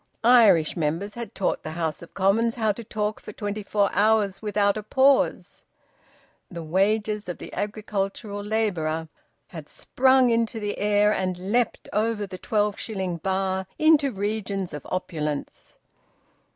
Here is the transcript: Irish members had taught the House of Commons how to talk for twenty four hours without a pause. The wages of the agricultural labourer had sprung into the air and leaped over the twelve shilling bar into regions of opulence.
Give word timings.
Irish 0.23 0.75
members 0.75 1.13
had 1.13 1.35
taught 1.35 1.61
the 1.61 1.73
House 1.77 2.01
of 2.01 2.15
Commons 2.15 2.55
how 2.55 2.71
to 2.71 2.83
talk 2.83 3.19
for 3.19 3.31
twenty 3.31 3.61
four 3.61 3.87
hours 3.93 4.41
without 4.41 4.75
a 4.75 4.81
pause. 4.81 5.63
The 6.49 6.63
wages 6.63 7.29
of 7.29 7.37
the 7.37 7.53
agricultural 7.53 8.41
labourer 8.43 9.09
had 9.49 9.69
sprung 9.69 10.31
into 10.31 10.59
the 10.59 10.79
air 10.79 11.13
and 11.13 11.51
leaped 11.53 11.87
over 11.93 12.25
the 12.25 12.39
twelve 12.39 12.79
shilling 12.79 13.17
bar 13.17 13.67
into 13.77 14.11
regions 14.11 14.73
of 14.73 14.87
opulence. 14.89 15.77